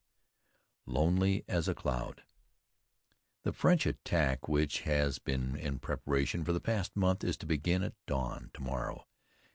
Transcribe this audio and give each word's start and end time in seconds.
IX 0.87 0.95
"LONELY 0.95 1.45
AS 1.47 1.67
A 1.67 1.75
CLOUD" 1.75 2.23
The 3.43 3.53
French 3.53 3.85
attack 3.85 4.47
which 4.47 4.79
has 4.81 5.19
been 5.19 5.55
in 5.55 5.77
preparation 5.77 6.43
for 6.43 6.53
the 6.53 6.59
past 6.59 6.95
month 6.95 7.23
is 7.23 7.37
to 7.37 7.45
begin 7.45 7.83
at 7.83 7.93
dawn 8.07 8.49
to 8.55 8.61
morrow. 8.63 9.05